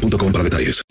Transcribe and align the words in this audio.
boostmobile.com 0.00 0.32
para 0.32 0.44
detalles. 0.44 0.82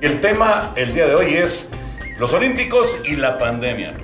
El 0.00 0.20
tema 0.20 0.72
el 0.76 0.94
día 0.94 1.08
de 1.08 1.14
hoy 1.14 1.34
es 1.34 1.70
los 2.18 2.32
Olímpicos 2.32 3.00
y 3.04 3.16
la 3.16 3.36
pandemia. 3.38 3.94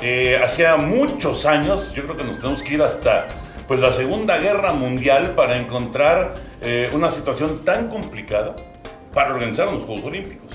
Eh, 0.00 0.40
hacía 0.42 0.76
muchos 0.76 1.46
años, 1.46 1.92
yo 1.94 2.04
creo 2.04 2.16
que 2.16 2.24
nos 2.24 2.38
tenemos 2.38 2.62
que 2.62 2.74
ir 2.74 2.82
hasta 2.82 3.26
pues, 3.66 3.80
la 3.80 3.92
Segunda 3.92 4.38
Guerra 4.38 4.72
Mundial 4.72 5.34
para 5.34 5.56
encontrar 5.56 6.34
eh, 6.60 6.90
una 6.92 7.10
situación 7.10 7.64
tan 7.64 7.88
complicada 7.88 8.56
para 9.12 9.32
organizar 9.32 9.70
los 9.70 9.84
Juegos 9.84 10.04
Olímpicos. 10.04 10.48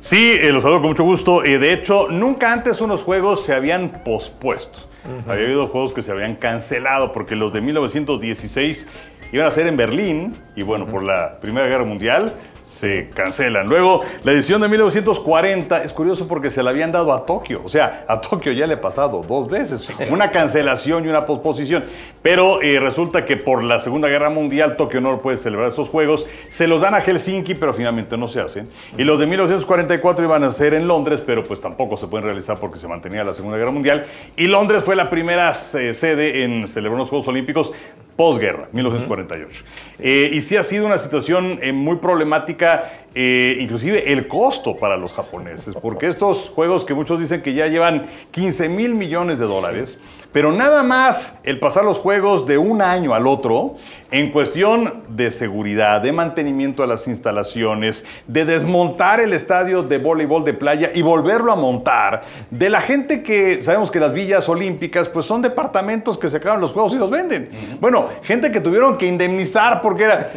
Sí, 0.00 0.32
eh, 0.40 0.50
los 0.50 0.62
saludo 0.62 0.80
con 0.80 0.88
mucho 0.90 1.04
gusto. 1.04 1.44
y 1.44 1.56
de 1.56 1.72
hecho, 1.72 2.08
nunca 2.08 2.52
antes 2.52 2.80
unos 2.80 3.02
juegos 3.02 3.44
se 3.44 3.54
habían 3.54 3.90
pospuesto. 4.04 4.91
Había 5.26 5.46
habido 5.46 5.66
juegos 5.66 5.92
que 5.92 6.02
se 6.02 6.12
habían 6.12 6.36
cancelado 6.36 7.12
porque 7.12 7.36
los 7.36 7.52
de 7.52 7.60
1916 7.60 8.88
iban 9.32 9.46
a 9.46 9.50
ser 9.50 9.66
en 9.66 9.76
Berlín 9.76 10.34
y 10.54 10.62
bueno, 10.62 10.86
por 10.86 11.02
la 11.02 11.40
Primera 11.40 11.66
Guerra 11.66 11.84
Mundial 11.84 12.34
se 12.82 13.08
cancelan. 13.14 13.68
Luego, 13.68 14.02
la 14.24 14.32
edición 14.32 14.60
de 14.60 14.66
1940 14.66 15.84
es 15.84 15.92
curioso 15.92 16.26
porque 16.26 16.50
se 16.50 16.64
la 16.64 16.70
habían 16.70 16.90
dado 16.90 17.12
a 17.12 17.24
Tokio. 17.24 17.62
O 17.64 17.68
sea, 17.68 18.04
a 18.08 18.20
Tokio 18.20 18.50
ya 18.50 18.66
le 18.66 18.74
ha 18.74 18.80
pasado 18.80 19.22
dos 19.22 19.48
veces. 19.48 19.88
Una 20.10 20.32
cancelación 20.32 21.04
y 21.04 21.08
una 21.08 21.24
posposición. 21.24 21.84
Pero 22.22 22.60
eh, 22.60 22.80
resulta 22.80 23.24
que 23.24 23.36
por 23.36 23.62
la 23.62 23.78
Segunda 23.78 24.08
Guerra 24.08 24.30
Mundial 24.30 24.74
Tokio 24.74 25.00
no 25.00 25.16
puede 25.18 25.36
celebrar 25.36 25.68
esos 25.68 25.88
juegos. 25.88 26.26
Se 26.48 26.66
los 26.66 26.80
dan 26.80 26.96
a 26.96 27.00
Helsinki, 27.00 27.54
pero 27.54 27.72
finalmente 27.72 28.16
no 28.16 28.26
se 28.26 28.40
hacen. 28.40 28.68
Y 28.98 29.04
los 29.04 29.20
de 29.20 29.26
1944 29.26 30.24
iban 30.24 30.42
a 30.42 30.50
ser 30.50 30.74
en 30.74 30.88
Londres, 30.88 31.22
pero 31.24 31.44
pues 31.44 31.60
tampoco 31.60 31.96
se 31.96 32.08
pueden 32.08 32.26
realizar 32.26 32.58
porque 32.58 32.80
se 32.80 32.88
mantenía 32.88 33.22
la 33.22 33.34
Segunda 33.34 33.58
Guerra 33.58 33.70
Mundial. 33.70 34.06
Y 34.36 34.48
Londres 34.48 34.82
fue 34.82 34.96
la 34.96 35.08
primera 35.08 35.50
eh, 35.50 35.94
sede 35.94 36.42
en 36.42 36.66
celebrar 36.66 36.98
los 36.98 37.10
Juegos 37.10 37.28
Olímpicos 37.28 37.72
posguerra, 38.16 38.68
1948. 38.72 39.64
Eh, 39.98 40.30
y 40.32 40.40
sí 40.42 40.56
ha 40.56 40.62
sido 40.62 40.84
una 40.84 40.98
situación 40.98 41.60
muy 41.74 41.96
problemática, 41.96 42.71
eh, 43.14 43.58
inclusive 43.60 44.12
el 44.12 44.26
costo 44.26 44.76
para 44.76 44.96
los 44.96 45.12
japoneses, 45.12 45.74
porque 45.80 46.08
estos 46.08 46.50
juegos 46.54 46.84
que 46.84 46.94
muchos 46.94 47.20
dicen 47.20 47.42
que 47.42 47.52
ya 47.52 47.66
llevan 47.66 48.06
15 48.30 48.68
mil 48.70 48.94
millones 48.94 49.38
de 49.38 49.46
dólares, 49.46 49.98
pero 50.32 50.50
nada 50.50 50.82
más 50.82 51.38
el 51.44 51.58
pasar 51.58 51.84
los 51.84 51.98
juegos 51.98 52.46
de 52.46 52.56
un 52.56 52.80
año 52.80 53.14
al 53.14 53.26
otro, 53.26 53.76
en 54.10 54.30
cuestión 54.32 55.02
de 55.08 55.30
seguridad, 55.30 56.00
de 56.00 56.10
mantenimiento 56.10 56.80
de 56.80 56.88
las 56.88 57.06
instalaciones, 57.06 58.04
de 58.26 58.46
desmontar 58.46 59.20
el 59.20 59.34
estadio 59.34 59.82
de 59.82 59.98
voleibol 59.98 60.42
de 60.42 60.54
playa 60.54 60.90
y 60.94 61.02
volverlo 61.02 61.52
a 61.52 61.56
montar, 61.56 62.22
de 62.50 62.70
la 62.70 62.80
gente 62.80 63.22
que 63.22 63.62
sabemos 63.62 63.90
que 63.90 64.00
las 64.00 64.14
villas 64.14 64.48
olímpicas 64.48 65.08
pues 65.10 65.26
son 65.26 65.42
departamentos 65.42 66.16
que 66.16 66.30
se 66.30 66.38
acaban 66.38 66.62
los 66.62 66.72
juegos 66.72 66.94
y 66.94 66.96
los 66.96 67.10
venden. 67.10 67.50
Bueno, 67.78 68.08
gente 68.22 68.50
que 68.50 68.60
tuvieron 68.60 68.96
que 68.96 69.06
indemnizar 69.06 69.82
porque 69.82 70.04
era 70.04 70.30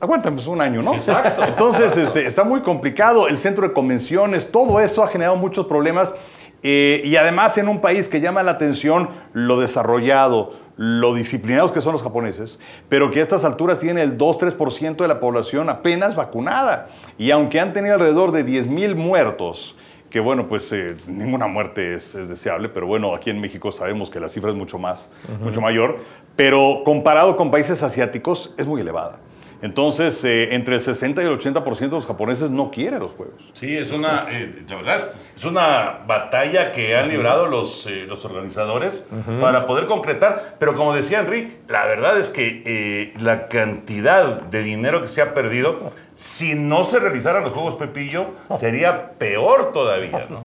aguántame 0.00 0.40
un 0.46 0.60
año, 0.60 0.82
¿no? 0.82 0.94
Exacto. 0.94 1.44
Entonces, 1.44 1.96
este, 1.96 2.26
está 2.26 2.44
muy 2.44 2.60
complicado. 2.60 3.28
El 3.28 3.38
centro 3.38 3.66
de 3.66 3.72
convenciones, 3.72 4.50
todo 4.50 4.80
eso 4.80 5.02
ha 5.02 5.08
generado 5.08 5.36
muchos 5.36 5.66
problemas. 5.66 6.14
Eh, 6.62 7.02
y 7.04 7.16
además 7.16 7.58
en 7.58 7.68
un 7.68 7.80
país 7.80 8.08
que 8.08 8.20
llama 8.20 8.42
la 8.42 8.52
atención 8.52 9.10
lo 9.32 9.60
desarrollado, 9.60 10.54
lo 10.76 11.14
disciplinados 11.14 11.72
que 11.72 11.80
son 11.80 11.92
los 11.92 12.02
japoneses, 12.02 12.58
pero 12.88 13.10
que 13.10 13.20
a 13.20 13.22
estas 13.22 13.44
alturas 13.44 13.78
tiene 13.78 14.02
el 14.02 14.18
2-3% 14.18 14.96
de 14.96 15.08
la 15.08 15.20
población 15.20 15.68
apenas 15.68 16.16
vacunada. 16.16 16.88
Y 17.18 17.30
aunque 17.30 17.60
han 17.60 17.72
tenido 17.72 17.94
alrededor 17.94 18.32
de 18.32 18.42
10 18.42 18.66
mil 18.66 18.96
muertos, 18.96 19.76
que 20.10 20.20
bueno, 20.20 20.48
pues 20.48 20.70
eh, 20.72 20.96
ninguna 21.06 21.46
muerte 21.46 21.94
es, 21.94 22.14
deseable, 22.28 22.68
pero 22.68 22.86
bueno, 22.86 23.14
aquí 23.14 23.30
en 23.30 23.40
México 23.40 23.72
sabemos 23.72 24.10
que 24.10 24.20
la 24.20 24.28
cifra 24.28 24.50
es 24.50 24.56
mucho 24.56 24.78
más, 24.78 25.08
mucho 25.40 25.60
mayor, 25.60 25.98
pero 26.36 26.82
comparado 26.84 27.36
con 27.36 27.50
países 27.50 27.82
asiáticos 27.82 28.54
es 28.56 28.66
muy 28.66 28.80
elevada. 28.80 29.18
Entonces, 29.66 30.22
eh, 30.22 30.54
entre 30.54 30.76
el 30.76 30.80
60 30.80 31.22
y 31.22 31.26
el 31.26 31.40
80% 31.40 31.78
de 31.78 31.88
los 31.88 32.06
japoneses 32.06 32.50
no 32.50 32.70
quieren 32.70 33.00
los 33.00 33.10
juegos. 33.10 33.34
Sí, 33.52 33.76
es 33.76 33.90
una, 33.90 34.28
eh, 34.30 34.64
verdad, 34.68 35.08
es 35.36 35.44
una 35.44 36.04
batalla 36.06 36.70
que 36.70 36.96
han 36.96 37.08
librado 37.08 37.46
los, 37.46 37.84
eh, 37.88 38.04
los 38.06 38.24
organizadores 38.24 39.08
para 39.40 39.66
poder 39.66 39.86
concretar. 39.86 40.54
Pero 40.60 40.74
como 40.74 40.94
decía 40.94 41.18
Henry, 41.18 41.58
la 41.66 41.84
verdad 41.84 42.16
es 42.16 42.30
que 42.30 43.12
la 43.18 43.48
cantidad 43.48 44.42
de 44.42 44.62
dinero 44.62 45.02
que 45.02 45.08
se 45.08 45.20
ha 45.20 45.34
perdido, 45.34 45.90
si 46.14 46.54
no 46.54 46.84
se 46.84 47.00
realizaran 47.00 47.42
los 47.42 47.52
juegos 47.52 47.74
Pepillo, 47.74 48.26
sería 48.60 49.14
peor 49.18 49.72
todavía. 49.72 50.28
¿no? 50.30 50.42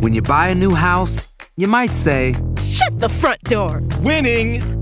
When 0.00 0.14
you 0.14 0.22
buy 0.22 0.50
a 0.52 0.54
new 0.54 0.76
house, 0.76 1.28
you 1.56 1.66
might 1.66 1.92
say, 1.92 2.36
Shut 2.60 3.00
the 3.00 3.08
front 3.08 3.42
door! 3.50 3.82
Winning! 4.00 4.81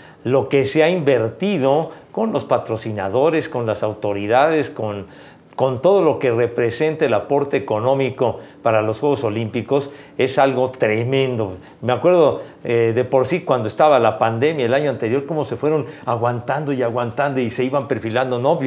lo 0.23 0.49
que 0.49 0.65
se 0.65 0.83
ha 0.83 0.89
invertido 0.89 1.91
con 2.11 2.31
los 2.31 2.45
patrocinadores, 2.45 3.49
con 3.49 3.65
las 3.65 3.83
autoridades, 3.83 4.69
con, 4.69 5.07
con 5.61 5.79
todo 5.79 6.01
lo 6.01 6.17
que 6.17 6.31
representa 6.31 7.05
el 7.05 7.13
aporte 7.13 7.55
económico 7.55 8.39
para 8.63 8.81
los 8.81 8.99
Juegos 8.99 9.23
Olímpicos, 9.23 9.91
es 10.17 10.39
algo 10.39 10.71
tremendo. 10.71 11.57
Me 11.81 11.93
acuerdo 11.93 12.41
eh, 12.63 12.93
de 12.95 13.03
por 13.03 13.27
sí 13.27 13.41
cuando 13.41 13.67
estaba 13.67 13.99
la 13.99 14.17
pandemia 14.17 14.65
el 14.65 14.73
año 14.73 14.89
anterior, 14.89 15.27
cómo 15.27 15.45
se 15.45 15.57
fueron 15.57 15.85
aguantando 16.07 16.73
y 16.73 16.81
aguantando 16.81 17.39
y 17.41 17.51
se 17.51 17.63
iban 17.63 17.87
perfilando. 17.87 18.39
No, 18.39 18.57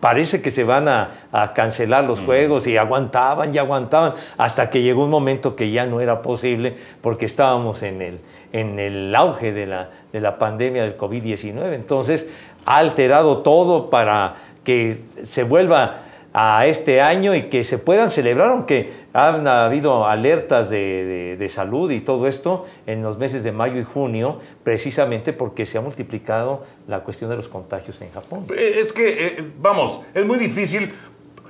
parece 0.00 0.40
que 0.40 0.50
se 0.50 0.64
van 0.64 0.88
a, 0.88 1.10
cancelar 1.54 2.04
los 2.04 2.22
mm. 2.22 2.24
Juegos 2.24 2.66
y 2.66 2.78
aguantaban 2.78 3.54
y 3.54 3.58
aguantaban 3.58 4.14
hasta 4.38 4.70
que 4.70 4.80
llegó 4.80 5.04
un 5.04 5.10
momento 5.10 5.54
que 5.54 5.70
ya 5.70 5.84
no 5.84 6.00
era 6.00 6.22
posible 6.22 6.74
porque 7.02 7.26
estábamos 7.26 7.82
en 7.82 8.00
el 8.00 8.20
en 8.54 8.78
el 8.78 9.14
auge 9.14 9.52
de 9.52 9.66
la, 9.66 9.90
de 10.12 10.20
la 10.20 10.38
pandemia 10.38 10.82
del 10.82 10.96
COVID-19. 10.96 11.74
Entonces, 11.74 12.26
ha 12.64 12.78
alterado 12.78 13.38
todo 13.40 13.90
para 13.90 14.36
que 14.64 15.00
se 15.22 15.42
vuelva 15.42 16.02
a 16.32 16.66
este 16.66 17.00
año 17.00 17.34
y 17.34 17.44
que 17.44 17.62
se 17.64 17.78
puedan 17.78 18.10
celebrar, 18.10 18.50
aunque 18.50 18.92
han 19.12 19.46
habido 19.46 20.06
alertas 20.06 20.70
de, 20.70 21.36
de, 21.38 21.48
salud 21.48 21.90
y 21.90 22.00
todo 22.00 22.26
esto 22.26 22.66
en 22.86 23.02
los 23.02 23.18
meses 23.18 23.44
de 23.44 23.52
mayo 23.52 23.78
y 23.78 23.84
junio, 23.84 24.40
precisamente 24.64 25.32
porque 25.32 25.66
se 25.66 25.76
ha 25.76 25.80
multiplicado 25.82 26.64
la 26.88 27.00
cuestión 27.00 27.28
de 27.28 27.36
los 27.36 27.48
contagios 27.48 28.00
en 28.00 28.10
Japón. 28.12 28.46
Es 28.56 28.92
que, 28.92 29.26
eh, 29.26 29.44
vamos, 29.58 30.00
es 30.14 30.24
muy 30.24 30.38
difícil. 30.38 30.92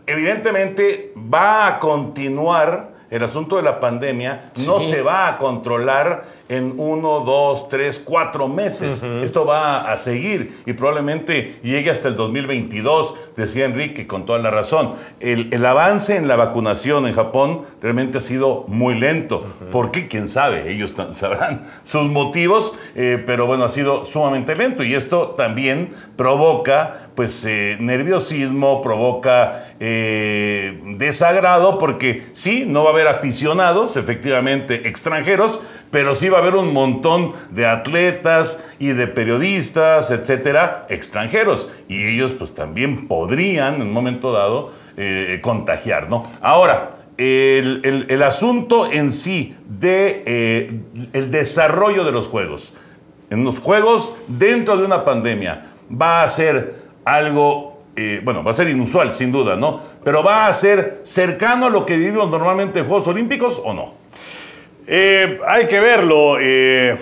Evidentemente 0.07 1.13
va 1.17 1.69
a 1.69 1.79
continuar 1.79 2.92
el 3.13 3.23
asunto 3.23 3.57
de 3.57 3.63
la 3.63 3.79
pandemia, 3.79 4.53
no 4.65 4.81
se 4.81 5.03
va 5.03 5.29
a 5.29 5.37
controlar 5.37 6.25
en 6.49 6.75
uno, 6.79 7.21
dos, 7.21 7.69
tres, 7.69 8.01
cuatro 8.03 8.49
meses. 8.49 9.03
Esto 9.23 9.45
va 9.47 9.91
a 9.91 9.97
seguir 9.99 10.63
y 10.67 10.73
probablemente 10.73 11.57
llegue 11.63 11.91
hasta 11.91 12.09
el 12.09 12.17
2022, 12.17 13.15
decía 13.37 13.67
Enrique 13.67 14.07
con 14.07 14.25
toda 14.25 14.39
la 14.39 14.51
razón. 14.51 14.95
El, 15.21 15.65
avance 15.65 16.17
en 16.17 16.27
la 16.27 16.37
vacunación 16.37 17.07
en 17.07 17.15
Japón 17.15 17.63
realmente 17.81 18.19
ha 18.19 18.21
sido 18.23 18.65
muy 18.67 18.99
lento. 18.99 19.47
¿Por 19.71 19.91
qué? 19.91 20.09
¿Quién 20.09 20.29
sabe? 20.29 20.71
Ellos 20.71 20.95
sabrán 21.15 21.65
sus 21.85 22.05
motivos, 22.05 22.75
eh, 22.95 23.23
pero 23.25 23.47
bueno, 23.47 23.65
ha 23.65 23.69
sido 23.69 24.05
sumamente 24.05 24.57
lento 24.57 24.83
y 24.83 24.95
esto 24.95 25.31
también 25.37 25.91
provoca 26.17 27.11
pues 27.15 27.45
eh, 27.45 27.77
nerviosismo, 27.79 28.81
provoca 28.81 29.75
eh, 29.81 30.81
desagrado 30.97 31.79
porque 31.79 32.25
sí, 32.33 32.65
no 32.67 32.85
va 32.85 32.91
a 32.91 32.93
haber 32.93 33.02
aficionados, 33.07 33.97
efectivamente 33.97 34.89
extranjeros, 34.89 35.61
pero 35.91 36.15
sí 36.15 36.29
va 36.29 36.39
a 36.39 36.41
haber 36.41 36.57
un 36.57 36.73
montón 36.73 37.33
de 37.51 37.67
atletas 37.67 38.65
y 38.79 38.89
de 38.89 39.07
periodistas, 39.07 40.11
etcétera, 40.11 40.87
extranjeros. 40.89 41.71
Y 41.89 42.15
ellos 42.15 42.33
pues 42.33 42.55
también 42.55 43.09
podrían 43.09 43.77
en 43.77 43.83
un 43.83 43.93
momento 43.93 44.33
dado 44.33 44.73
eh, 44.97 45.41
contagiar, 45.43 46.09
¿no? 46.09 46.25
Ahora, 46.41 46.91
el 47.19 48.23
asunto 48.23 48.91
en 48.91 49.13
sí 49.13 49.55
de 49.69 50.25
eh, 50.27 50.81
el 51.13 51.31
desarrollo 51.31 52.05
de 52.05 52.11
los 52.11 52.27
juegos. 52.27 52.75
En 53.33 53.45
los 53.45 53.59
juegos, 53.59 54.15
dentro 54.29 54.77
de 54.77 54.85
una 54.85 55.05
pandemia, 55.05 55.65
va 55.91 56.23
a 56.23 56.29
ser 56.29 56.83
algo, 57.05 57.83
eh, 57.97 58.21
bueno, 58.23 58.45
va 58.45 58.51
a 58.51 58.55
ser 58.55 58.69
inusual, 58.69 59.15
sin 59.15 59.33
duda, 59.33 59.57
¿no? 59.57 59.81
Pero 60.05 60.23
va 60.23 60.47
a 60.47 60.53
ser 60.53 61.01
cercano 61.05 61.67
a 61.67 61.71
lo 61.71 61.87
que 61.87 61.97
vivimos 61.97 62.29
normalmente 62.31 62.81
en 62.81 62.87
Juegos 62.87 63.07
Olímpicos 63.09 63.61
o 63.65 63.73
no. 63.73 63.95
Eh, 64.87 65.39
hay 65.47 65.67
que 65.67 65.79
verlo. 65.81 66.39
eh, 66.41 66.97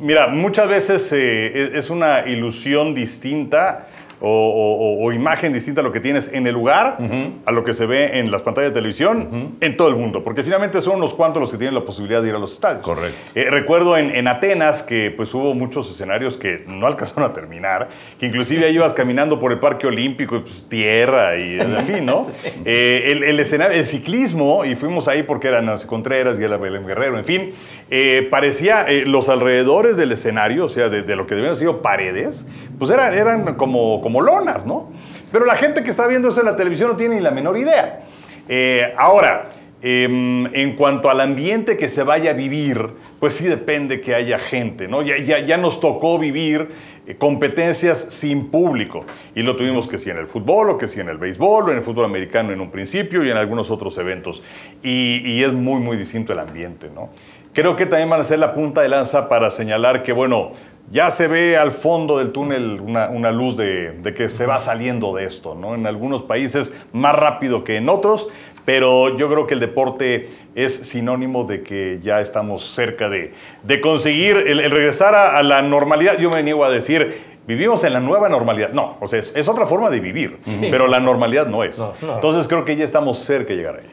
mira, 0.00 0.28
muchas 0.28 0.68
veces 0.68 1.12
eh, 1.12 1.52
es- 1.72 1.84
es 1.84 1.90
una 1.90 2.26
ilusión 2.26 2.94
distinta 2.94 3.88
o, 4.20 4.28
o- 4.28 4.76
o- 5.02 5.04
o 5.06 5.12
imagen 5.12 5.52
distinta 5.52 5.80
a 5.80 5.84
lo 5.84 5.92
que 5.92 6.00
tienes 6.00 6.32
en 6.32 6.46
el 6.46 6.54
lugar, 6.54 6.98
a 7.44 7.52
lo 7.52 7.64
que 7.64 7.74
se 7.74 7.86
ve 7.86 8.18
en 8.18 8.30
las 8.30 8.42
pantallas 8.42 8.70
de 8.70 8.74
televisión, 8.80 9.56
en 9.60 9.76
todo 9.76 9.88
el 9.88 9.96
mundo. 9.96 10.22
Porque 10.24 10.42
finalmente 10.42 10.80
son 10.80 10.96
unos 10.96 11.14
cuantos 11.14 11.40
los 11.40 11.50
que 11.52 11.58
tienen 11.58 11.74
la 11.74 11.84
posibilidad 11.84 12.22
de 12.22 12.28
ir 12.28 12.34
a 12.34 12.38
los 12.38 12.54
estadios. 12.54 12.82
Correcto. 12.82 13.16
Eh, 13.34 13.48
recuerdo 13.50 13.96
en, 13.96 14.10
en 14.14 14.28
Atenas 14.28 14.82
que 14.82 15.10
pues 15.16 15.32
hubo 15.34 15.54
muchos 15.54 15.90
escenarios 15.90 16.36
que 16.36 16.64
no 16.66 16.86
alcanzaron 16.86 17.30
a 17.30 17.32
terminar, 17.34 17.88
que 18.18 18.26
inclusive 18.26 18.64
ahí 18.66 18.74
ibas 18.74 18.92
caminando 18.92 19.38
por 19.38 19.52
el 19.52 19.58
Parque 19.58 19.86
Olímpico 19.86 20.36
y 20.36 20.40
pues 20.40 20.66
tierra 20.68 21.36
y 21.38 21.60
en 21.60 21.86
fin, 21.86 22.06
¿no? 22.06 22.26
Eh, 22.64 23.12
el, 23.12 23.22
el 23.22 23.38
escenario, 23.40 23.76
el 23.78 23.84
ciclismo, 23.84 24.64
y 24.64 24.74
fuimos 24.74 25.06
ahí 25.08 25.22
porque 25.22 25.48
eran 25.48 25.66
Nancy 25.66 25.86
Contreras 25.86 26.38
y 26.40 26.44
era 26.44 26.56
Belén 26.56 26.86
Guerrero, 26.86 27.16
en 27.18 27.24
fin, 27.24 27.52
eh, 27.90 28.26
parecía 28.30 28.86
los 29.04 29.28
alrededores 29.28 29.96
del 29.96 30.10
escenario, 30.12 30.64
o 30.64 30.68
sea, 30.68 30.88
de, 30.88 31.02
de 31.02 31.14
lo 31.16 31.26
que 31.26 31.34
debían 31.34 31.50
haber 31.50 31.58
sido 31.58 31.82
paredes, 31.82 32.46
pues 32.78 32.90
eran, 32.90 33.14
eran 33.14 33.54
como, 33.54 34.00
como 34.06 34.20
lonas, 34.20 34.64
¿no? 34.64 34.92
Pero 35.32 35.44
la 35.46 35.56
gente 35.56 35.82
que 35.82 35.90
está 35.90 36.06
viendo 36.06 36.28
eso 36.28 36.38
en 36.38 36.46
la 36.46 36.54
televisión 36.54 36.90
no 36.90 36.96
tiene 36.96 37.16
ni 37.16 37.20
la 37.20 37.32
menor 37.32 37.58
idea. 37.58 38.02
Eh, 38.48 38.94
ahora, 38.96 39.48
em, 39.82 40.46
en 40.54 40.76
cuanto 40.76 41.10
al 41.10 41.20
ambiente 41.20 41.76
que 41.76 41.88
se 41.88 42.04
vaya 42.04 42.30
a 42.30 42.34
vivir, 42.34 42.90
pues 43.18 43.32
sí 43.32 43.48
depende 43.48 44.00
que 44.00 44.14
haya 44.14 44.38
gente, 44.38 44.86
¿no? 44.86 45.02
Ya, 45.02 45.18
ya, 45.18 45.40
ya 45.40 45.56
nos 45.56 45.80
tocó 45.80 46.20
vivir 46.20 46.68
eh, 47.08 47.16
competencias 47.16 47.98
sin 47.98 48.46
público. 48.46 49.04
Y 49.34 49.42
lo 49.42 49.56
tuvimos 49.56 49.88
que 49.88 49.98
sí 49.98 50.08
en 50.08 50.18
el 50.18 50.28
fútbol, 50.28 50.70
o 50.70 50.78
que 50.78 50.86
sí 50.86 51.00
en 51.00 51.08
el 51.08 51.18
béisbol, 51.18 51.64
o 51.64 51.72
en 51.72 51.78
el 51.78 51.82
fútbol 51.82 52.04
americano 52.04 52.52
en 52.52 52.60
un 52.60 52.70
principio, 52.70 53.24
y 53.24 53.30
en 53.32 53.36
algunos 53.36 53.72
otros 53.72 53.98
eventos. 53.98 54.40
Y, 54.84 55.20
y 55.24 55.42
es 55.42 55.52
muy, 55.52 55.80
muy 55.80 55.96
distinto 55.96 56.32
el 56.32 56.38
ambiente, 56.38 56.90
¿no? 56.94 57.08
Creo 57.52 57.74
que 57.74 57.86
también 57.86 58.10
van 58.10 58.20
a 58.20 58.24
ser 58.24 58.38
la 58.38 58.54
punta 58.54 58.82
de 58.82 58.88
lanza 58.88 59.28
para 59.28 59.50
señalar 59.50 60.04
que, 60.04 60.12
bueno, 60.12 60.52
ya 60.90 61.10
se 61.10 61.26
ve 61.26 61.56
al 61.56 61.72
fondo 61.72 62.18
del 62.18 62.30
túnel 62.30 62.80
una, 62.80 63.08
una 63.08 63.32
luz 63.32 63.56
de, 63.56 63.92
de 63.92 64.14
que 64.14 64.28
se 64.28 64.46
va 64.46 64.58
saliendo 64.58 65.14
de 65.14 65.24
esto, 65.24 65.54
¿no? 65.54 65.74
En 65.74 65.86
algunos 65.86 66.22
países 66.22 66.72
más 66.92 67.14
rápido 67.14 67.64
que 67.64 67.76
en 67.76 67.88
otros, 67.88 68.28
pero 68.64 69.16
yo 69.16 69.28
creo 69.28 69.46
que 69.46 69.54
el 69.54 69.60
deporte 69.60 70.30
es 70.54 70.74
sinónimo 70.74 71.44
de 71.44 71.62
que 71.62 72.00
ya 72.02 72.20
estamos 72.20 72.64
cerca 72.74 73.08
de, 73.08 73.32
de 73.62 73.80
conseguir 73.80 74.36
el, 74.36 74.60
el 74.60 74.70
regresar 74.70 75.14
a, 75.14 75.38
a 75.38 75.42
la 75.42 75.62
normalidad. 75.62 76.18
Yo 76.18 76.30
me 76.30 76.42
niego 76.42 76.64
a 76.64 76.70
decir, 76.70 77.36
vivimos 77.46 77.84
en 77.84 77.92
la 77.92 78.00
nueva 78.00 78.28
normalidad. 78.28 78.70
No, 78.70 78.96
o 79.00 79.06
sea, 79.06 79.20
es, 79.20 79.32
es 79.36 79.48
otra 79.48 79.66
forma 79.66 79.90
de 79.90 80.00
vivir, 80.00 80.38
pero 80.70 80.88
la 80.88 80.98
normalidad 80.98 81.46
no 81.46 81.62
es. 81.62 81.78
No, 81.78 81.94
no. 82.02 82.14
Entonces 82.14 82.48
creo 82.48 82.64
que 82.64 82.74
ya 82.76 82.84
estamos 82.84 83.18
cerca 83.18 83.50
de 83.50 83.56
llegar 83.56 83.76
ahí. 83.76 83.90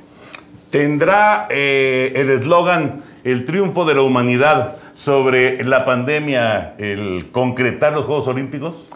¿Tendrá 0.71 1.47
eh, 1.51 2.13
el 2.15 2.31
eslogan 2.31 3.03
el 3.23 3.45
triunfo 3.45 3.85
de 3.85 3.93
la 3.93 4.01
humanidad 4.01 4.77
sobre 4.93 5.63
la 5.63 5.85
pandemia 5.85 6.75
el 6.77 7.29
concretar 7.31 7.93
los 7.93 8.05
Juegos 8.05 8.27
Olímpicos? 8.27 8.89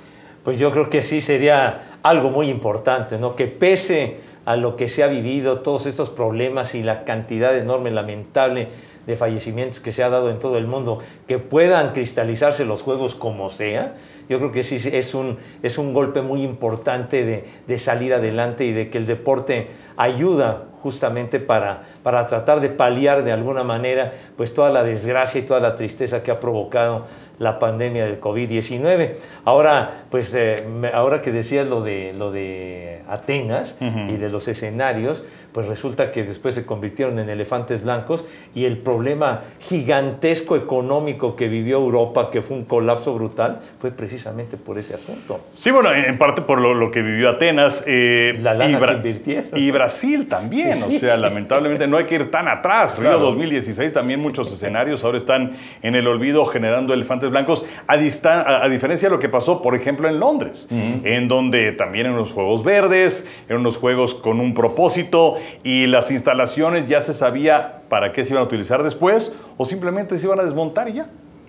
Pues 0.43 0.59
yo 0.59 0.71
creo 0.71 0.89
que 0.89 1.01
sí 1.01 1.21
sería 1.21 1.99
algo 2.03 2.29
muy 2.29 2.49
importante, 2.49 3.17
¿no? 3.17 3.35
Que 3.35 3.47
pese 3.47 4.17
a 4.45 4.55
lo 4.55 4.77
que 4.77 4.87
se 4.87 5.03
ha 5.03 5.07
vivido, 5.07 5.59
todos 5.59 5.85
estos 5.85 6.09
problemas 6.09 6.73
y 6.73 6.81
la 6.81 7.03
cantidad 7.03 7.57
enorme, 7.57 7.91
lamentable 7.91 8.69
de 9.05 9.15
fallecimientos 9.15 9.79
que 9.79 9.91
se 9.91 10.03
ha 10.03 10.09
dado 10.09 10.29
en 10.29 10.39
todo 10.39 10.57
el 10.57 10.67
mundo, 10.67 10.99
que 11.27 11.39
puedan 11.39 11.93
cristalizarse 11.93 12.63
los 12.65 12.81
juegos 12.81 13.15
como 13.15 13.49
sea, 13.49 13.95
yo 14.29 14.37
creo 14.37 14.51
que 14.51 14.63
sí 14.63 14.79
es 14.91 15.13
un, 15.13 15.37
es 15.63 15.77
un 15.77 15.93
golpe 15.93 16.21
muy 16.21 16.43
importante 16.43 17.25
de, 17.25 17.45
de 17.67 17.79
salir 17.79 18.13
adelante 18.13 18.65
y 18.65 18.73
de 18.73 18.89
que 18.89 18.97
el 18.97 19.05
deporte 19.05 19.67
ayuda 19.95 20.65
justamente 20.87 21.41
para, 21.41 21.81
para 22.01 22.25
tratar 22.27 22.61
de 22.61 22.69
paliar 22.69 23.25
de 23.25 23.33
alguna 23.33 23.61
manera 23.65 24.13
pues 24.37 24.53
toda 24.53 24.69
la 24.69 24.83
desgracia 24.85 25.41
y 25.41 25.43
toda 25.43 25.59
la 25.59 25.75
tristeza 25.75 26.23
que 26.23 26.31
ha 26.31 26.39
provocado 26.39 27.05
la 27.39 27.59
pandemia 27.59 28.05
del 28.05 28.19
COVID-19. 28.19 29.11
Ahora, 29.45 30.05
pues, 30.09 30.33
eh, 30.33 30.63
ahora 30.91 31.21
que 31.21 31.31
decías 31.31 31.67
lo 31.67 31.81
de, 31.81 32.11
lo 32.17 32.31
de 32.31 33.01
Atenas 33.07 33.75
y 33.79 34.17
de 34.17 34.29
los 34.29 34.47
escenarios, 34.47 35.23
pues 35.51 35.67
resulta 35.67 36.11
que 36.11 36.23
después 36.23 36.55
se 36.55 36.65
convirtieron 36.65 37.19
en 37.19 37.29
elefantes 37.29 37.83
blancos 37.83 38.25
y 38.55 38.65
el 38.65 38.77
problema 38.79 39.41
gigantesco 39.59 40.55
económico 40.55 41.35
que 41.35 41.47
vivió 41.47 41.77
Europa, 41.77 42.31
que 42.31 42.41
fue 42.41 42.57
un 42.57 42.65
colapso 42.65 43.13
brutal, 43.13 43.59
fue 43.79 43.91
precisamente 43.91 44.57
por 44.57 44.79
ese 44.79 44.95
asunto. 44.95 45.39
Sí, 45.53 45.69
bueno, 45.69 45.93
en 45.93 46.17
parte 46.17 46.41
por 46.41 46.59
lo, 46.59 46.73
lo 46.73 46.89
que 46.89 47.03
vivió 47.03 47.29
Atenas. 47.29 47.83
eh, 47.85 48.35
La 48.41 48.55
lana 48.55 48.79
y, 48.79 48.81
que 48.81 48.93
invirtieron. 48.93 49.49
y 49.53 49.69
Brasil 49.69 50.27
también. 50.27 50.76
O 50.83 50.91
sea, 50.99 51.17
lamentablemente 51.17 51.87
no 51.87 51.97
hay 51.97 52.05
que 52.05 52.15
ir 52.15 52.31
tan 52.31 52.47
atrás. 52.47 52.95
Claro. 52.95 53.17
Río 53.17 53.25
2016 53.27 53.93
también 53.93 54.19
muchos 54.21 54.51
escenarios 54.51 55.03
ahora 55.03 55.17
están 55.17 55.51
en 55.81 55.95
el 55.95 56.07
olvido 56.07 56.45
generando 56.45 56.93
elefantes 56.93 57.29
blancos. 57.29 57.65
A, 57.87 57.97
distan- 57.97 58.43
a, 58.45 58.63
a 58.63 58.69
diferencia 58.69 59.09
de 59.09 59.15
lo 59.15 59.19
que 59.19 59.29
pasó, 59.29 59.61
por 59.61 59.75
ejemplo, 59.75 60.07
en 60.07 60.19
Londres, 60.19 60.67
en 60.69 61.27
donde 61.27 61.71
también 61.71 62.07
en 62.07 62.13
unos 62.13 62.31
juegos 62.31 62.63
verdes, 62.63 63.27
en 63.49 63.57
unos 63.57 63.77
juegos 63.77 64.13
con 64.13 64.39
un 64.39 64.53
propósito 64.53 65.35
y 65.63 65.87
las 65.87 66.11
instalaciones 66.11 66.87
ya 66.87 67.01
se 67.01 67.13
sabía 67.13 67.81
para 67.89 68.11
qué 68.11 68.23
se 68.25 68.33
iban 68.33 68.43
a 68.43 68.45
utilizar 68.45 68.83
después 68.83 69.31
o 69.57 69.65
simplemente 69.65 70.17
se 70.17 70.25
iban 70.25 70.39
a 70.39 70.43
desmontar 70.43 70.89
y 70.89 70.93
ya. 70.93 71.07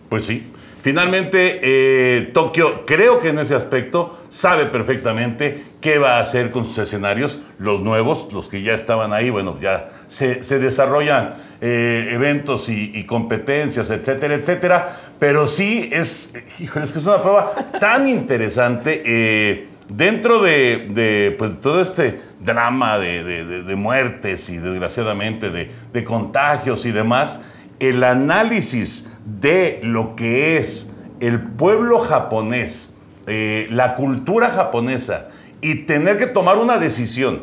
Pues 0.09 0.25
sí. 0.25 0.47
Finalmente, 0.81 1.61
eh, 1.63 2.31
Tokio, 2.33 2.85
creo 2.87 3.19
que 3.19 3.29
en 3.31 3.39
ese 3.41 3.55
aspecto 3.55 4.17
sabe 4.29 4.67
perfectamente 4.67 5.63
qué 5.81 5.99
va 5.99 6.17
a 6.17 6.21
hacer 6.21 6.51
con 6.51 6.65
sus 6.65 6.79
escenarios, 6.79 7.41
los 7.59 7.81
nuevos, 7.83 8.29
los 8.33 8.49
que 8.49 8.63
ya 8.63 8.75
estaban 8.75 9.13
ahí, 9.13 9.29
bueno, 9.31 9.59
ya 9.61 9.89
se, 10.07 10.43
se 10.45 10.59
desarrollan 10.59 11.35
eh, 11.61 12.11
eventos 12.13 12.69
y, 12.69 13.05
competencias, 13.07 13.91
etcétera, 13.91 14.35
etcétera, 14.35 14.97
pero 15.19 15.49
sí 15.49 15.89
es, 15.93 16.33
es 16.35 16.93
que 16.93 16.99
es 16.99 17.07
una 17.07 17.21
prueba 17.21 17.53
tan 17.81 18.09
interesante. 18.09 19.03
eh, 19.05 19.69
Dentro 19.91 20.43
de, 20.43 20.89
de, 20.91 21.35
pues, 21.39 21.63
todo 21.63 21.81
este 21.81 22.21
drama 22.41 22.99
de, 22.99 23.25
de- 23.25 23.75
muertes 23.77 24.51
y 24.51 24.59
desgraciadamente 24.59 25.49
de, 25.49 25.71
de 25.95 26.05
contagios 26.05 26.85
y 26.85 26.93
demás, 26.93 27.43
el 27.81 28.05
análisis 28.05 29.09
de 29.25 29.81
lo 29.83 30.17
que 30.17 30.59
es 30.59 30.93
el 31.21 31.41
pueblo 31.41 31.99
japonés, 31.99 32.95
eh, 33.27 33.67
la 33.71 33.95
cultura 33.95 34.51
japonesa 34.51 35.29
y 35.61 35.87
tener 35.87 36.17
que 36.17 36.27
tomar 36.27 36.59
una 36.59 36.79
decisión 36.79 37.43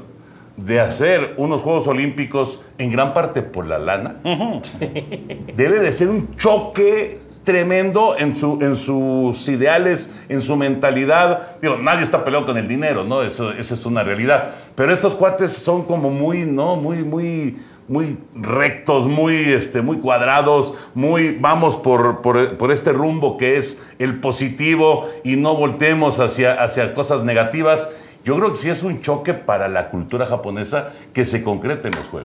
de 0.58 0.80
hacer 0.80 1.34
unos 1.38 1.62
Juegos 1.62 1.88
Olímpicos 1.88 2.64
en 2.78 2.92
gran 2.92 3.14
parte 3.14 3.42
por 3.42 3.66
la 3.66 3.78
lana, 3.78 4.18
debe 5.56 5.80
de 5.80 5.92
ser 5.92 6.08
un 6.08 6.36
choque 6.36 7.20
tremendo 7.44 8.16
en, 8.18 8.36
su, 8.36 8.58
en 8.60 8.76
sus 8.76 9.48
ideales, 9.48 10.14
en 10.28 10.42
su 10.42 10.58
mentalidad. 10.58 11.60
Digo, 11.62 11.78
nadie 11.78 12.04
está 12.04 12.24
peleado 12.24 12.46
con 12.46 12.58
el 12.58 12.68
dinero, 12.68 13.06
¿no? 13.06 13.22
Eso, 13.22 13.52
esa 13.52 13.76
es 13.76 13.86
una 13.86 14.04
realidad. 14.04 14.50
Pero 14.76 14.92
estos 14.92 15.16
cuates 15.16 15.52
son 15.52 15.84
como 15.84 16.10
muy, 16.10 16.46
¿no? 16.46 16.76
Muy, 16.76 17.04
muy, 17.04 17.58
muy 17.88 18.18
rectos, 18.34 19.08
muy, 19.08 19.36
este, 19.36 19.82
muy 19.82 19.98
cuadrados, 19.98 20.74
muy, 20.94 21.38
vamos 21.40 21.78
por, 21.78 22.22
por, 22.22 22.58
por 22.58 22.72
este 22.72 22.92
rumbo 22.92 23.38
que 23.38 23.58
es 23.58 23.84
el 24.00 24.20
positivo 24.20 25.08
y 25.24 25.36
no 25.36 25.56
voltemos 25.56 26.20
hacia, 26.20 26.54
hacia 26.54 26.94
cosas 26.94 27.24
negativas. 27.24 27.90
Yo 28.24 28.36
creo 28.38 28.52
que 28.52 28.58
sí 28.58 28.70
es 28.70 28.82
un 28.82 29.02
choque 29.02 29.34
para 29.34 29.68
la 29.68 29.90
cultura 29.90 30.26
japonesa 30.26 30.94
que 31.14 31.26
se 31.26 31.44
concrete 31.44 31.90
en 31.90 31.96
los 31.96 32.08
juegos. 32.08 32.26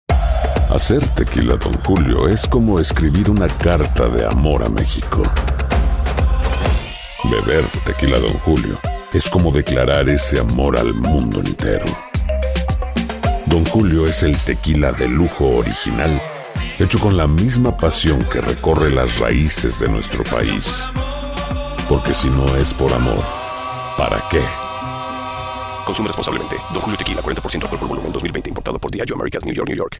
Hacer 0.69 1.07
tequila, 1.09 1.55
Don 1.55 1.73
Julio, 1.79 2.27
es 2.27 2.45
como 2.45 2.79
escribir 2.79 3.31
una 3.31 3.47
carta 3.47 4.09
de 4.09 4.25
amor 4.25 4.63
a 4.63 4.69
México. 4.69 5.23
Beber 7.23 7.63
tequila, 7.85 8.19
Don 8.19 8.33
Julio, 8.39 8.77
es 9.11 9.29
como 9.29 9.51
declarar 9.51 10.07
ese 10.07 10.39
amor 10.39 10.77
al 10.77 10.93
mundo 10.93 11.39
entero. 11.39 11.85
Don 13.49 13.63
Julio 13.63 14.05
es 14.05 14.23
el 14.23 14.37
tequila 14.43 14.91
de 14.91 15.07
lujo 15.07 15.55
original, 15.55 16.21
hecho 16.79 16.99
con 16.99 17.15
la 17.15 17.27
misma 17.27 17.77
pasión 17.77 18.27
que 18.29 18.41
recorre 18.41 18.91
las 18.91 19.19
raíces 19.19 19.79
de 19.79 19.87
nuestro 19.87 20.25
país. 20.25 20.91
Porque 21.87 22.13
si 22.13 22.29
no 22.29 22.57
es 22.57 22.73
por 22.73 22.91
amor, 22.91 23.23
¿para 23.97 24.21
qué? 24.29 24.41
Consume 25.85 26.09
responsablemente. 26.09 26.57
Don 26.73 26.81
Julio 26.81 26.97
Tequila, 26.97 27.21
40% 27.21 27.63
alcohol 27.63 27.79
por 27.79 27.87
volumen, 27.87 28.11
2020. 28.11 28.49
Importado 28.49 28.79
por 28.79 28.91
Diageo 28.91 29.15
Americas, 29.15 29.45
New 29.45 29.55
York, 29.55 29.69
New 29.69 29.77
York. 29.77 29.97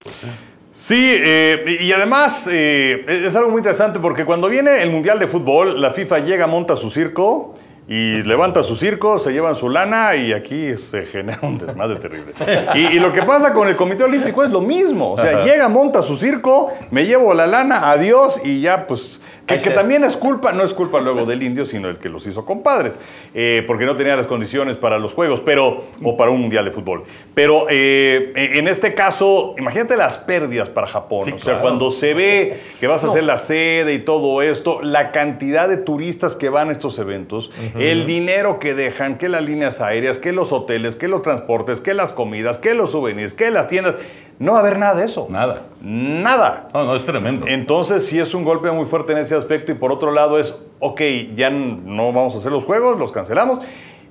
Sí, 0.74 1.16
eh, 1.18 1.77
y 1.80 1.92
además 1.94 2.50
eh, 2.51 3.06
es 3.08 3.34
algo 3.38 3.50
muy 3.50 3.60
interesante 3.60 3.98
porque 4.00 4.25
cuando 4.25 4.50
viene 4.50 4.84
el 4.84 4.89
Mundial 4.89 5.20
de 5.20 5.27
Fútbol, 5.27 5.82
la 5.82 5.92
FIFA 5.92 6.20
llega, 6.20 6.48
monta 6.48 6.75
su 6.75 6.89
circo 6.89 7.56
y 7.88 8.22
levanta 8.24 8.63
su 8.63 8.75
circo, 8.75 9.17
se 9.17 9.32
llevan 9.32 9.56
su 9.56 9.70
lana 9.70 10.15
y 10.15 10.34
aquí 10.34 10.75
se 10.75 11.06
genera 11.06 11.39
un 11.41 11.58
desmadre 11.58 11.98
terrible. 12.00 12.34
Y, 12.75 12.79
y 12.79 13.00
lo 13.00 13.13
que 13.13 13.24
pasa 13.24 13.53
con 13.53 13.67
el 13.67 13.77
Comité 13.77 14.03
Olímpico 14.03 14.44
es 14.44 14.50
lo 14.50 14.60
mismo. 14.60 15.13
O 15.13 15.17
sea, 15.17 15.38
Ajá. 15.38 15.44
llega, 15.46 15.70
monta 15.70 16.01
su 16.01 16.17
circo, 16.17 16.74
me 16.91 17.06
llevo 17.06 17.34
la 17.34 17.48
lana, 17.48 17.89
adiós 17.89 18.41
y 18.44 18.62
ya 18.62 18.88
pues... 18.88 19.22
Que, 19.48 19.70
también 19.70 20.03
es 20.03 20.17
culpa, 20.17 20.51
no 20.51 20.63
es 20.63 20.74
culpa 20.74 21.00
luego 21.00 21.25
del 21.25 21.41
indio, 21.41 21.65
sino 21.65 21.88
el 21.88 22.00
que 22.00 22.10
los 22.10 22.27
hizo 22.27 22.44
compadres, 22.44 22.91
eh, 23.34 23.63
porque 23.65 23.86
no 23.86 23.96
tenía 23.96 24.13
las 24.17 24.25
condiciones 24.25 24.75
para 24.75 25.00
los 25.00 25.13
juegos, 25.13 25.39
pero 25.39 25.86
o 26.03 26.17
para 26.17 26.32
un 26.32 26.41
mundial 26.41 26.65
de 26.65 26.72
fútbol. 26.72 27.06
Pero 27.34 27.67
eh, 27.70 28.34
en 28.36 28.67
este 28.67 28.94
caso, 28.94 29.56
imagínate 29.58 29.96
las 29.96 30.17
pérdidas 30.17 30.67
para 30.67 30.88
Japón. 30.88 31.24
Sí, 31.24 31.32
o 31.32 31.36
sea, 31.36 31.44
claro. 31.44 31.62
cuando 31.62 31.91
se 31.91 32.13
ve 32.13 32.60
que 32.82 32.88
vas 32.88 33.06
a 33.06 33.08
hacer 33.08 33.24
la 33.24 33.38
sede 33.38 33.94
y 33.94 34.00
todo 34.00 34.41
esto, 34.41 34.82
la 34.82 35.13
cantidad 35.13 35.70
de 35.70 35.77
turistas 35.77 36.36
que 36.36 36.50
van 36.50 36.67
a 36.67 36.74
estos 36.74 37.00
eventos, 37.00 37.50
el 37.79 38.05
dinero 38.05 38.60
que 38.60 38.74
dejan, 38.74 39.17
que 39.17 39.29
las 39.29 39.43
líneas 39.43 39.81
aéreas, 39.81 40.17
que 40.17 40.31
los 40.31 40.51
hoteles, 40.51 40.96
que 40.96 41.07
los 41.07 41.22
transportes, 41.22 41.81
que 41.81 41.93
las 41.93 42.13
comidas, 42.13 42.57
que 42.57 42.74
los 42.74 42.91
souvenirs, 42.91 43.34
que 43.34 43.51
las 43.51 43.67
tiendas, 43.67 43.96
no 44.39 44.51
va 44.51 44.60
a 44.60 44.62
haber 44.62 44.77
nada 44.77 44.96
de 44.96 45.05
eso. 45.05 45.27
Nada. 45.29 45.63
Nada. 45.81 46.67
No, 46.74 46.86
no, 46.86 46.96
es 46.96 47.05
tremendo. 47.05 47.48
Entonces 47.48 48.05
sí 48.05 48.19
es 48.19 48.34
un 48.34 48.43
golpe 48.43 48.69
muy 48.72 48.86
fuerte 48.86 49.13
en 49.13 49.19
ese 49.19 49.36
aspecto 49.36 49.72
y 49.72 49.75
por 49.75 49.91
otro 49.91 50.12
lado 50.12 50.39
es, 50.39 50.55
ok, 50.79 51.01
ya 51.36 51.50
no 51.50 52.13
vamos 52.13 52.36
a 52.36 52.38
hacer 52.38 52.51
los 52.51 52.65
juegos, 52.65 53.00
los 53.00 53.12
cancelamos 53.12 53.65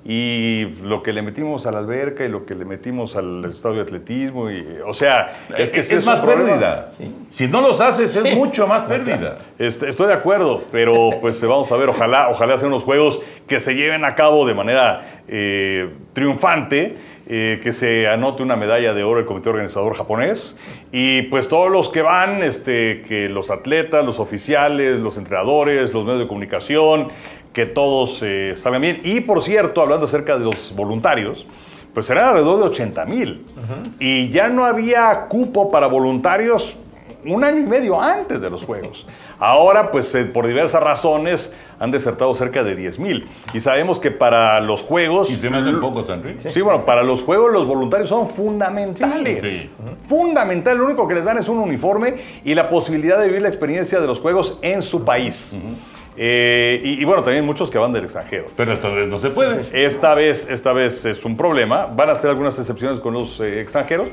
y 0.08 0.66
lo 0.82 1.02
que 1.02 1.12
le 1.12 1.20
metimos 1.20 1.66
a 1.66 1.72
la 1.72 1.78
alberca 1.78 2.24
y 2.24 2.28
lo 2.28 2.46
que 2.46 2.54
le 2.54 2.64
metimos 2.64 3.16
al 3.16 3.44
estadio 3.44 3.76
de 3.78 3.82
atletismo 3.82 4.52
y, 4.52 4.64
o 4.86 4.94
sea, 4.94 5.32
es 5.58 5.68
que 5.70 5.80
es, 5.80 5.90
un 5.90 6.04
más 6.04 6.20
problema. 6.20 6.48
pérdida. 6.50 6.90
Si 7.28 7.48
no 7.48 7.60
los 7.60 7.80
haces, 7.80 8.14
es 8.14 8.36
mucho 8.36 8.68
más 8.68 8.84
pérdida. 8.84 9.38
Este, 9.58 9.88
estoy 9.88 10.06
de 10.06 10.12
acuerdo, 10.12 10.62
pero 10.70 11.10
pues 11.20 11.40
vamos 11.42 11.72
a 11.72 11.76
ver, 11.76 11.88
ojalá, 11.88 12.28
ojalá 12.28 12.56
sean 12.56 12.68
unos 12.68 12.84
juegos 12.84 13.18
que 13.48 13.58
se 13.58 13.74
lleven 13.74 14.04
a 14.04 14.14
cabo 14.14 14.46
de 14.46 14.54
manera 14.54 15.00
eh, 15.26 15.90
triunfante, 16.12 16.94
eh, 17.28 17.58
que 17.60 17.72
se 17.72 18.06
anote 18.06 18.44
una 18.44 18.54
medalla 18.54 18.94
de 18.94 19.02
oro 19.02 19.18
el 19.18 19.26
comité 19.26 19.48
organizador 19.48 19.96
japonés 19.96 20.56
y 20.92 21.22
pues 21.22 21.48
todos 21.48 21.68
los 21.72 21.88
que 21.88 22.02
van, 22.02 22.44
este, 22.44 23.02
que 23.02 23.28
los 23.28 23.50
atletas, 23.50 24.04
los 24.04 24.20
oficiales, 24.20 25.00
los 25.00 25.16
entrenadores, 25.16 25.92
los 25.92 26.04
medios 26.04 26.20
de 26.20 26.28
comunicación, 26.28 27.08
que 27.56 27.64
todos 27.64 28.18
eh, 28.20 28.52
salgan 28.58 28.82
bien. 28.82 29.00
Y 29.02 29.20
por 29.20 29.42
cierto, 29.42 29.80
hablando 29.80 30.04
acerca 30.04 30.36
de 30.36 30.44
los 30.44 30.76
voluntarios, 30.76 31.46
pues 31.94 32.04
serán 32.04 32.28
alrededor 32.28 32.58
de 32.58 32.64
80 32.66 33.06
mil. 33.06 33.46
Y 33.98 34.28
ya 34.28 34.48
no 34.48 34.66
había 34.66 35.24
cupo 35.30 35.70
para 35.70 35.86
voluntarios 35.86 36.76
un 37.24 37.42
año 37.44 37.60
y 37.60 37.66
medio 37.66 37.98
antes 37.98 38.42
de 38.42 38.50
los 38.50 38.62
Juegos. 38.62 39.06
Ahora, 39.38 39.90
pues 39.90 40.14
eh, 40.14 40.26
por 40.26 40.46
diversas 40.46 40.82
razones, 40.82 41.50
han 41.78 41.90
desertado 41.90 42.34
cerca 42.34 42.62
de 42.62 42.76
10 42.76 42.98
mil. 42.98 43.26
Y 43.54 43.60
sabemos 43.60 44.00
que 44.00 44.10
para 44.10 44.60
los 44.60 44.82
Juegos... 44.82 45.30
Y 45.30 45.36
se 45.36 45.48
me 45.48 45.56
hacen 45.56 45.80
pocos, 45.80 46.10
Henry. 46.10 46.36
Sí, 46.38 46.60
bueno, 46.60 46.84
para 46.84 47.02
los 47.02 47.22
juegos 47.22 47.52
los 47.52 47.66
voluntarios 47.66 48.10
son 48.10 48.28
fundamentales. 48.28 49.42
Sí. 49.42 49.70
Fundamental. 50.06 50.76
Lo 50.76 50.84
único 50.84 51.08
que 51.08 51.14
les 51.14 51.24
dan 51.24 51.38
es 51.38 51.48
un 51.48 51.56
uniforme 51.56 52.16
y 52.44 52.54
la 52.54 52.68
posibilidad 52.68 53.18
de 53.18 53.28
vivir 53.28 53.40
la 53.40 53.48
experiencia 53.48 53.98
de 53.98 54.06
los 54.06 54.20
juegos 54.20 54.58
en 54.60 54.82
su 54.82 55.06
país. 55.06 55.56
Eh, 56.16 56.80
y, 56.82 57.02
y 57.02 57.04
bueno, 57.04 57.22
también 57.22 57.44
muchos 57.44 57.70
que 57.70 57.78
van 57.78 57.92
del 57.92 58.04
extranjero. 58.04 58.46
Pero 58.56 58.72
esta 58.72 58.88
vez 58.88 59.08
no 59.08 59.18
se 59.18 59.30
puede. 59.30 59.62
Esta 59.72 60.14
vez, 60.14 60.48
esta 60.50 60.72
vez 60.72 61.04
es 61.04 61.24
un 61.24 61.36
problema. 61.36 61.86
Van 61.86 62.08
a 62.08 62.12
hacer 62.12 62.30
algunas 62.30 62.58
excepciones 62.58 63.00
con 63.00 63.12
los 63.14 63.38
eh, 63.40 63.60
extranjeros, 63.60 64.08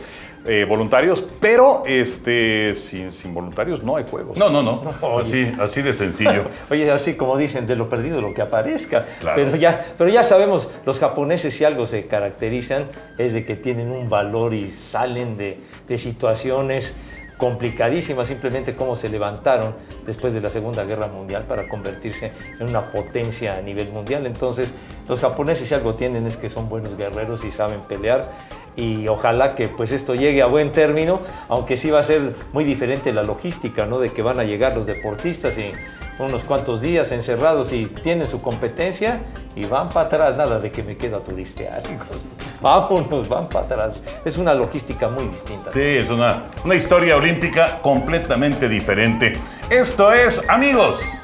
eh, 0.46 0.66
voluntarios, 0.68 1.24
pero 1.40 1.84
este, 1.86 2.76
sin, 2.76 3.14
sin 3.14 3.34
voluntarios 3.34 3.84
no 3.84 3.96
hay 3.96 4.04
juegos. 4.10 4.38
No, 4.38 4.50
no, 4.50 4.62
no. 4.62 5.20
Así, 5.20 5.50
así 5.60 5.82
de 5.82 5.94
sencillo. 5.94 6.46
Oye, 6.70 6.92
así 6.92 7.16
como 7.16 7.38
dicen, 7.38 7.66
de 7.66 7.78
lo 7.78 7.88
perdido 7.88 8.20
lo 8.20 8.34
que 8.34 8.42
aparezca. 8.42 9.06
Claro. 9.22 9.42
Pero, 9.42 9.56
ya, 9.56 9.86
pero 9.98 10.10
ya 10.10 10.24
sabemos, 10.24 10.70
los 10.86 11.00
japoneses 11.00 11.54
si 11.54 11.64
algo 11.64 11.86
se 11.86 12.08
caracterizan 12.08 12.86
es 13.18 13.34
de 13.34 13.46
que 13.46 13.56
tienen 13.56 13.90
un 13.90 14.10
valor 14.10 14.54
y 14.54 14.68
salen 14.68 15.38
de, 15.38 15.58
de 15.88 15.98
situaciones 15.98 16.96
complicadísimas, 17.38 18.28
simplemente 18.28 18.76
cómo 18.76 18.96
se 18.96 19.10
levantaron 19.10 19.76
después 20.06 20.34
de 20.34 20.42
la 20.42 20.50
Segunda 20.50 20.84
Guerra 20.84 21.08
Mundial 21.08 21.44
para 21.44 21.68
convertirse 21.68 22.32
en 22.60 22.70
una 22.70 22.82
potencia 22.82 23.58
a 23.58 23.62
nivel 23.62 23.90
mundial. 23.90 24.26
Entonces, 24.26 24.72
los 25.08 25.20
japoneses 25.20 25.68
si 25.68 25.74
algo 25.74 25.96
tienen 25.96 26.26
es 26.28 26.38
que 26.38 26.50
son 26.50 26.70
buenos 26.70 26.98
guerreros 26.98 27.44
y 27.44 27.52
saben 27.52 27.82
pelear 27.82 28.30
y 28.76 29.08
ojalá 29.08 29.56
que 29.56 29.68
pues 29.68 29.92
esto 29.92 30.16
llegue 30.16 30.42
a 30.42 30.48
buen 30.48 30.72
término, 30.72 31.22
aunque 31.50 31.78
sí 31.78 31.92
va 31.92 32.00
a 32.00 32.04
ser 32.04 32.36
muy 32.54 32.64
diferente 32.64 33.14
la 33.14 33.24
logística, 33.24 33.86
¿no? 33.86 34.00
De 34.00 34.10
que 34.10 34.22
van 34.22 34.40
a 34.40 34.44
llegar 34.44 34.76
los 34.76 34.86
deportistas 34.86 35.58
y 35.58 35.72
unos 36.20 36.44
cuantos 36.44 36.82
días 36.82 37.12
encerrados 37.12 37.74
y 37.74 37.86
tienen 37.86 38.28
su 38.28 38.42
competencia 38.42 39.20
y 39.56 39.66
van 39.66 39.90
para 39.90 40.08
atrás, 40.08 40.38
nada 40.38 40.60
de 40.60 40.72
que 40.72 40.84
me 40.84 40.98
quedo 40.98 41.18
a 41.18 41.20
turistear. 41.22 41.82
hijos. 41.92 42.24
Vámonos, 42.62 43.28
van 43.28 43.50
para 43.50 43.66
atrás. 43.66 44.02
Es 44.24 44.38
una 44.38 44.54
logística 44.54 45.10
muy 45.10 45.28
distinta. 45.28 45.72
Sí, 45.72 45.82
es 45.82 46.10
una, 46.10 46.44
una 46.64 46.76
historia 46.76 47.18
olímpica 47.18 47.80
completamente 47.82 48.70
diferente. 48.70 49.38
Esto 49.70 50.14
es, 50.14 50.48
amigos. 50.50 51.24